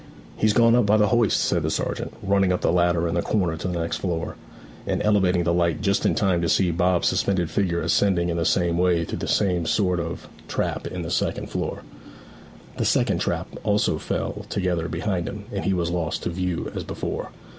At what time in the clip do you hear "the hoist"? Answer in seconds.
0.97-1.39